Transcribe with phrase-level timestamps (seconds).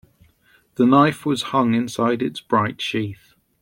[0.77, 3.35] The knife was hung inside its bright sheath.